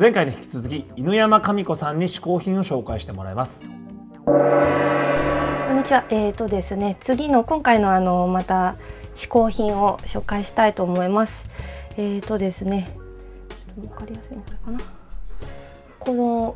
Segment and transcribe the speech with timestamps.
[0.00, 3.68] 前回に引き続き犬山神子さんに試行品を紹介してもらいます。
[4.24, 6.06] こんにちは。
[6.08, 8.76] えーとですね次の今回のあのまた
[9.14, 11.50] 試行品を紹介したいと思います。
[11.98, 12.88] えーとですね
[13.76, 14.80] ちょっとわかりやすいのこれかな。
[15.98, 16.54] この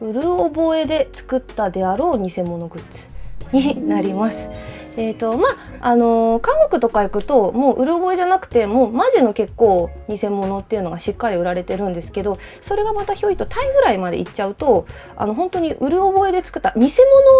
[0.00, 3.10] うる覚えで作ったであろう偽物グッズ
[3.54, 4.50] になります。
[4.98, 14.86] えーとまああの韓国とか行くともううる覚えじゃなくてもうマジの結構偽物っていうのがしっかり売られてるんですけどそれがまたひょいとタイぐらいまで行っちゃうと
[15.16, 16.90] あの本当にうる覚えで作った偽物を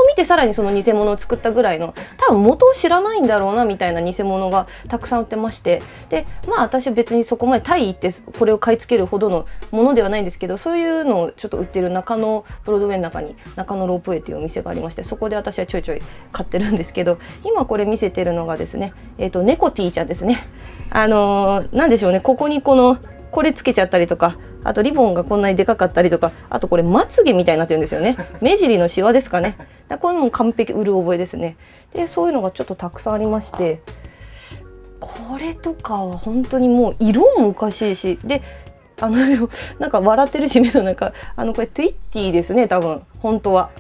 [0.08, 17.18] 見てさらにその偽物を作ったぐらいの多分元を知らないんだろうなみたいな偽物がたくさん売ってましてでまあ私別にそこまでタイ行ってこれを買い付けるほどのものではないんですけどそういうのをちょっと売ってる中野ブロードウェイの中に中野ロープウェイっていうお店がありましてそこで私はちょいちょい買ってるんですけど
[17.48, 20.36] 今これ見せてるのがですね、えーと、猫 T ちゃんですね。
[20.90, 22.20] あのー、なんでしょうね。
[22.20, 22.98] ここにこの
[23.30, 28.16] これつけちゃったりとかあとリボンがこんなにでかかったりとかあとこれまつげみたいになってるんですよね。
[28.40, 29.56] 目尻のシワですかね。
[30.00, 31.56] これも完璧うる覚えですね。
[31.92, 33.82] でそういうのがちょっとたくさんありまして
[35.00, 38.42] これとかは本当にもう色もおかしいしで
[39.00, 39.16] あの
[39.78, 41.12] なんか笑ってるし目の中。
[41.36, 43.02] あのこれトゥイッティですね多分。
[43.20, 43.70] 本当は。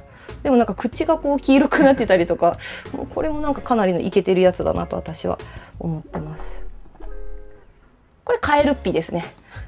[0.48, 2.56] でもなんか口がこう黄色くなってたりとか
[2.96, 5.38] もうこれもなんかかなりのイケてるやつだなと私は
[5.78, 6.64] 思ってます。
[8.24, 9.24] これカエルッピですね。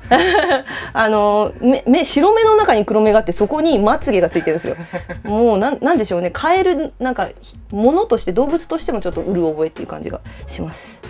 [0.94, 4.76] あの目白目の中に黒目があってそこにまつげがついてるんですよ。
[5.24, 6.30] もうなんでしょうね。
[6.30, 7.28] カエルなんか
[7.70, 11.02] ものとして動物としてもちょっとうる覚えっていう感じがします。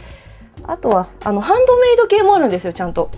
[0.64, 3.12] あとはあのハンドメイド系もあるんですよちゃんと。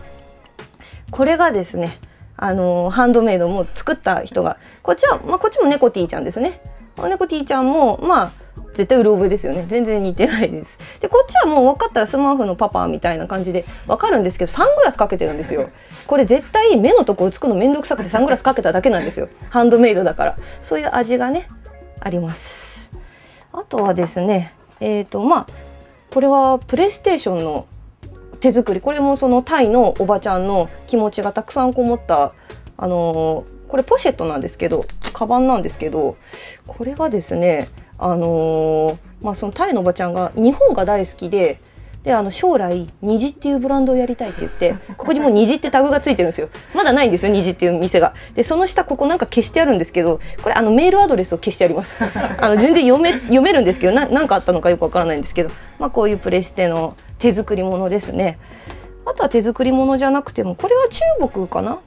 [1.10, 1.88] これがですね
[2.36, 6.60] あのハンドメイドも作った人がこっちは、まあ、こっちも猫ティーちゃんですね。
[6.96, 8.32] 猫ティーちゃんもまあ
[8.74, 9.64] 絶対うる覚えですよね。
[9.68, 10.78] 全然似てないです。
[11.00, 15.70] でこっちはもう分かったらスマーフのパパみたいな感じで分かるんですけどサングラスかけてるんですよ。
[16.06, 19.28] これ絶対目のところつくの面倒くさくてサングラスかけただけなんですよ。
[19.50, 20.36] ハンドメイドだから。
[20.60, 21.48] そういう味がね
[22.00, 22.90] あります。
[23.52, 25.46] あとはですねえっ、ー、とまあ
[26.10, 27.66] これはプレイステーションの
[28.42, 28.80] 手作り。
[28.80, 32.34] これもそのタイのおばちゃんの気持ちがたくさんこもった
[32.76, 34.82] あのー、これポシェットなんですけど
[35.14, 36.16] カバンなんですけど
[36.66, 41.60] これがですねあのー、まあそのタイのおばちゃんが日本が大好きで
[42.02, 46.48] であの将来虹っていうブランドをやりたいって言ってここにもう虹ってタグがついてるんですよ。
[46.74, 48.14] まだないんですよ虹っていう店が。
[48.34, 52.02] でその下ここなんか消してあるんですけどこれあのメールアドレスを消してあります。
[52.38, 55.50] あの全然読め読めるんですけど何かあったのかよくわからないんですけど。
[55.78, 58.38] まあこういうプレステの手作りものですね。
[59.04, 61.78] あとは手作りものじゃなくてもこれは中国かな？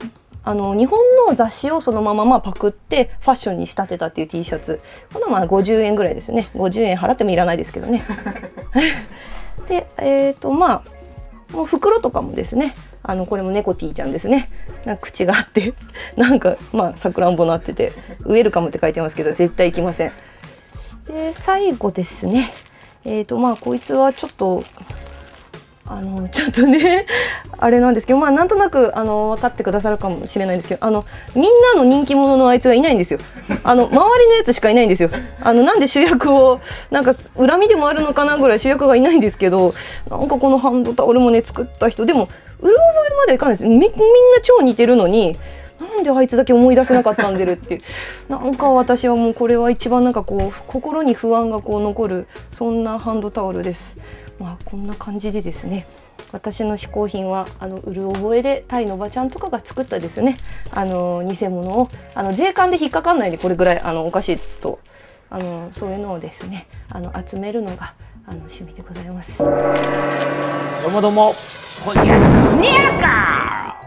[0.44, 4.80] あの日本の雑誌をそのまままあパクってファッションに仕立てたっていう T シャツ。
[5.12, 6.48] このまあ50円ぐらいですね。
[6.54, 8.00] 50円払ってもいらないですけどね。
[9.68, 10.82] でえっ、ー、とま
[11.50, 14.48] あもう袋とかもですねあのこれも猫 T ちゃんですね。
[14.84, 15.74] なんか口があって
[16.16, 17.92] なんかまあさくらんぼなってて
[18.24, 20.12] ウェルカムって書いてますけど絶対行きません。
[21.06, 22.48] で最後ですね。
[23.04, 24.62] えっ、ー、とまあこいつはちょっと
[25.88, 27.06] あのちょっとね
[27.58, 31.04] あれなんですけどまあなんとなくあの分かってくださるかもしれないんですけどあの
[31.34, 33.20] みんなの人気者のあいつがいないんですよ。
[33.62, 35.10] あの周りのやつしかいないんですよ。
[35.40, 36.60] あのなんで主役を
[36.90, 39.74] なんか恨みでもあるのかなぐらい主役がいないんですけど
[40.10, 42.04] なんかこのハンドタオルもね作った人。
[42.04, 42.28] でも
[42.60, 43.64] うる覚えまでいかないです。
[43.64, 43.92] みみんな
[44.42, 45.38] 超似てるのに
[45.80, 47.80] なんであいつだけ思い出せなかったんでるって
[48.28, 53.98] なんか私はもうこれは一番なんかこう心に不安がこう残るそんなハンドタオルです。
[54.38, 55.86] まあこんな感じでですね
[56.32, 60.34] 私の嗜好品はあのうる覚えでタイのおばちゃんとかが作ったですね
[60.72, 64.80] あの偽物をあの税関で引っかかんないでこれぐらいあのおかしいと
[65.30, 67.94] あのそういうのをですねあの集めるのが
[68.26, 69.38] あの趣味でございます。
[69.38, 69.48] ど
[70.88, 71.32] うもどうも。
[71.84, 73.80] ほにゃにゃか。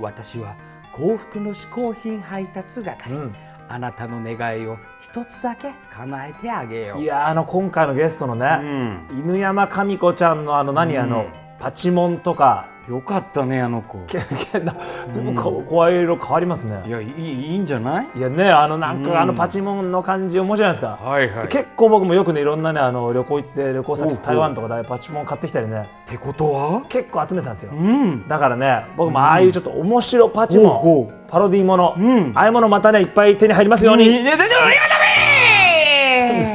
[0.00, 0.56] 私は
[0.92, 3.10] 幸福の嗜好品配達係。
[3.10, 7.00] うんあなたの願いを一つだけ叶えてあげよう。
[7.00, 11.26] いやあの今回のゲストのね、うん、犬山神子ちゃんのあの何、うん、あの
[11.58, 12.68] パチモンとか。
[12.88, 13.98] よかったねあの子。
[14.06, 15.34] ずいぶん。
[15.34, 16.82] 声色変わりますね。
[16.86, 18.06] いやいいいいんじゃない？
[18.16, 25.82] いやねあのなんか、あのパチモンの感じ面白いですか、はいはい、結構僕もよくねいろんなねあの旅行行って旅行先台湾とかでパチモン買ってきたりね。
[25.82, 26.82] ってことは？
[26.88, 34.54] 結構集めてたんですよ、うん、だからね僕もああいうちょっと面白パチモン、パロディーもの、うん、ああいうものまたねいっぱい手に入りますように、うん、なんです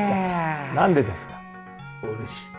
[0.07, 0.73] か？
[0.73, 1.39] なんでですか？
[2.01, 2.52] お主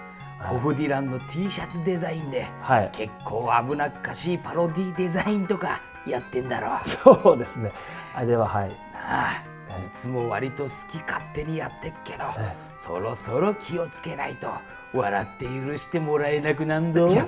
[0.44, 6.76] ホフディランの T シャツデザインで、はい、結構危なっかしいパロディデザインとかやってんだろ。
[6.76, 7.72] うそうですね。
[8.14, 8.70] あれははい。
[8.94, 12.24] ああいつも割と好き勝手にやってっけど
[12.76, 14.48] そろそろ気をつけないと
[14.92, 17.08] 笑って許してもらえなくなんぞ。
[17.08, 17.24] いや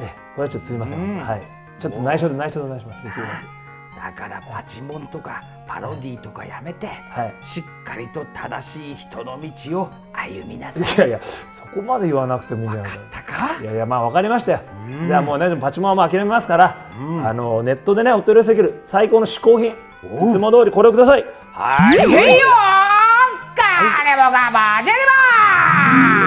[0.00, 0.04] え
[0.34, 1.42] これはちょっとすみません、うん、はい。
[1.78, 3.02] ちょっと内緒で内緒でお願いします。
[3.02, 3.65] できるだけ
[3.96, 7.34] だからパチモンとかパロディーとかやめて、はい。
[7.40, 11.06] しっかりと正しい人の道を歩みなさい。
[11.08, 14.60] いやいやそこまで言わなくてもいいんじゃないかいやいやまあ分かりましたよ、
[15.06, 16.76] じゃあもうねパチモンはもう諦めますから、
[17.24, 19.74] あのネットでねお取り寄せできる最高の嗜好品い
[20.30, 21.24] つも通りこれをください。
[21.52, 21.98] はい。
[21.98, 22.04] へい。
[22.04, 22.16] よー
[23.56, 24.98] カレボがバジェリ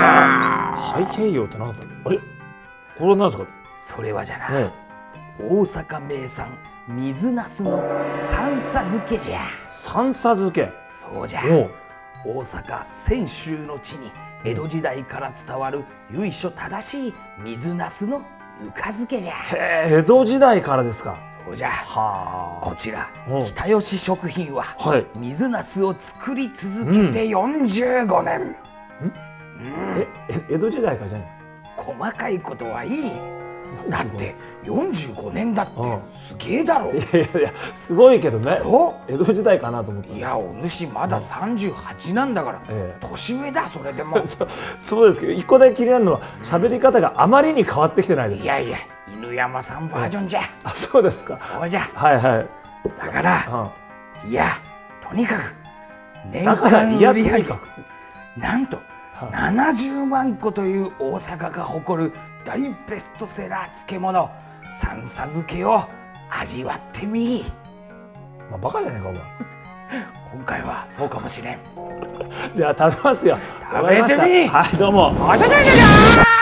[0.02, 2.24] バハイヘイヨーって何だあれこ
[3.02, 3.46] れは何ですか
[3.76, 4.72] それはじゃな、ね
[5.40, 6.48] 大阪名産
[6.90, 9.42] 水なすの三叉漬けじゃ。
[9.70, 10.72] 三叉漬け。
[10.84, 11.42] そうじゃ。
[12.26, 14.12] 大阪泉州の地に
[14.44, 17.14] 江戸時代から伝わる由緒正しい
[17.44, 18.24] 水なすの
[18.60, 19.34] ぬか漬けじゃ。
[19.34, 21.16] へえ江戸時代からですか。
[21.46, 21.70] そうじゃ。
[21.70, 23.38] はこちらう。
[23.38, 25.06] ん北吉食品ははい。
[25.16, 28.56] 水なすを作り続けて45年、
[29.64, 30.08] え
[30.50, 31.44] え江戸時代からじゃないですか。
[31.78, 33.12] 細かいことはいい
[33.90, 34.36] だって
[34.66, 36.06] 45年だってうん。
[36.06, 36.92] すげえだろ。
[36.92, 38.62] いやいやいやすごいけどね。
[38.66, 43.06] お江戸時代かなと思っていやお主まだ38なんだから、ええ。
[43.08, 44.22] 年上だそれでも。
[44.28, 48.46] そそうですけど一個だけ気になるのは喋り方があまりに変わってきてないですか？
[48.46, 48.78] いやいや
[49.14, 51.38] 犬山さんバージョンじゃ、あそうですか。
[51.40, 51.82] そうじゃ。
[51.94, 52.48] はいはい。
[52.98, 53.72] だから
[54.26, 54.48] ういや
[55.08, 55.56] とにかく
[56.32, 57.70] 年んだからいやと間売り上げにかく。
[58.40, 58.78] なんと
[59.28, 62.14] 70万個という大阪が誇る
[62.46, 64.30] 大ベストセラー漬物
[64.72, 65.82] 三叉漬けを
[66.30, 67.44] 味わってみ
[68.50, 69.22] まあバカじゃねえかお前。
[70.32, 71.60] 今回はそうかもしれん。
[72.54, 73.38] じゃあ食べますよ。
[73.72, 75.30] 食べてみはいどうも。
[75.30, 76.40] おしゃしゃしゃしゃ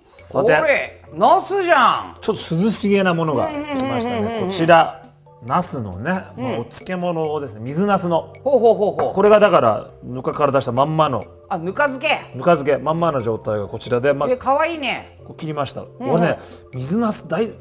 [0.00, 0.56] さて。
[0.56, 2.16] これナスじゃん。
[2.20, 4.40] ちょっと涼しげなものが来ましたね。
[4.42, 5.05] こちら
[5.46, 6.26] ナスのね、まあ
[6.58, 8.34] お漬物ですね水ナスの。
[8.42, 9.14] ほうほうほうほう。
[9.14, 11.24] これがだからぬかから出したまんまの。
[11.48, 12.36] あぬか漬け？
[12.36, 12.76] ぬか漬け。
[12.76, 15.16] まんまの状態がこちらで、まあえ、かわいいね。
[15.24, 16.38] こう切りました、俺ね
[16.74, 17.54] 水ナス大す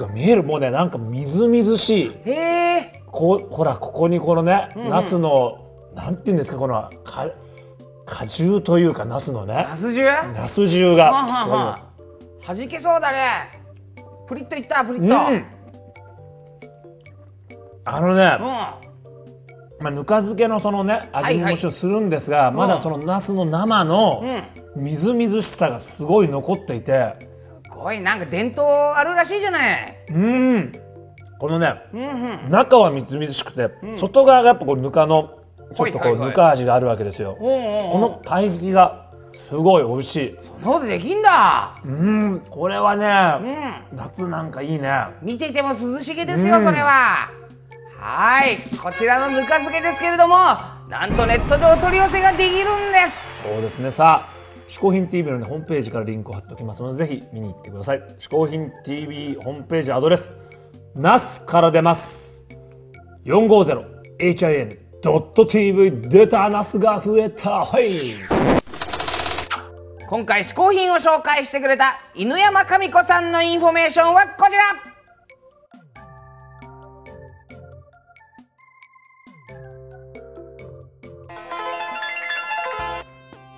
[0.00, 0.70] ごい見えるもうね。
[0.70, 2.12] なんかみずみずしい。
[2.24, 2.32] へ
[2.78, 3.02] え。
[3.12, 5.58] こうほらここにこのね、ナスの
[5.94, 6.74] なんていうんですかこの
[7.04, 7.28] か
[8.06, 9.66] 果汁というかナスのね。
[9.68, 10.06] ナス汁？
[10.06, 11.74] ナス汁がは
[12.42, 13.60] はじけそうだね。
[14.26, 15.32] プリッといったプリッと。
[15.32, 15.53] うん
[17.84, 19.84] あのね、うん。
[19.84, 21.44] まあ、ぬか漬けのそのね味はいはい。
[21.44, 24.22] ももちろんするんですが、まだそのナスの生の
[24.76, 27.16] みずみずしさがすごい残っていて。
[27.64, 28.00] すごい。
[28.00, 29.96] なんか伝統あるらしいじゃない。
[30.10, 30.18] う
[30.58, 30.80] ん。
[31.38, 32.50] このね、うんうん。
[32.50, 35.28] 中はみずみずしくて、外側がやっぱこうぬかの
[35.74, 36.28] ちょっとこはいはいはい。
[36.28, 37.88] うぬか味があるわけですよ、うんうんう。
[37.88, 40.36] んこの対比がすごい美味しい。
[40.40, 41.76] そんなことできんだ。
[41.84, 42.42] うん。
[42.48, 43.06] これはうね、
[43.92, 43.96] ん。
[43.96, 44.90] 夏なんかいいね。
[45.20, 47.28] 見てても涼しげですよ、それは
[48.06, 50.36] はいこちらのぬか漬けですけれども
[50.90, 52.58] なんとネットでお取り寄せができる
[52.90, 53.42] んです。
[53.42, 53.90] そうですね。
[53.90, 54.32] さあ
[54.68, 58.02] 嗜好品 TV の、ね、ホームページからリンクを貼っておきますのでぜひ見に行ってください。
[58.18, 60.34] 嗜好品 TV ホームページアドレス
[60.94, 62.46] ナスから出ます。
[63.24, 67.64] 450hin.tv 出たナスが増えた。
[67.64, 68.16] はい。
[70.10, 74.56] 今回嗜好品を紹介してくれた犬山紙子さんのインフォメーションはこち
[74.88, 74.93] ら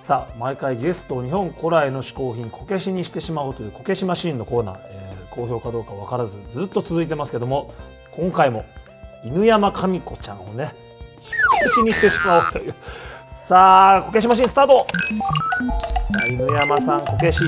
[0.07, 7.73] さあ毎回ゲストを日本古来の嗜好品こけしにしてしまおうというこけしマシーンのコーナー、えー好評かどうか分からずずっと続いてますけども
[8.13, 8.63] 今回も
[9.25, 10.71] 犬山紙子ちゃんをねこ
[11.61, 12.73] けしにしてしまおうという。
[13.27, 14.87] さあこけしマシーンスタート
[16.05, 17.43] さあ犬山さんこけし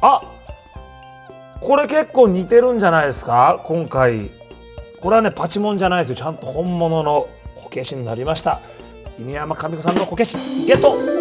[0.00, 0.20] あ
[1.60, 3.62] これ結構似てるんじゃないですか？
[3.64, 4.32] 今回。
[5.00, 6.16] これはねパチモンじゃないですよ。
[6.16, 8.60] ちゃんと本物のこけしになりました。
[9.18, 11.17] 犬山神子さんのこけしゲット。